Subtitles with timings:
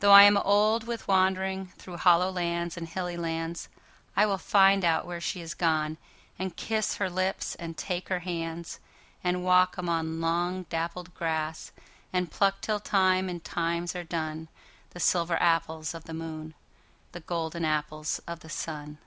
[0.00, 5.20] Though I am old with wanderingThrough hollow lands and hilly lands,I will find out where
[5.20, 5.96] she has gone,
[6.40, 8.80] And kiss her lips and take her hands;
[9.22, 11.70] And walk among long dappled grass,
[12.12, 14.48] And pluck till time and times are done,
[14.90, 16.54] The silver apples of the moon,
[17.12, 18.98] The golden apples of the sun.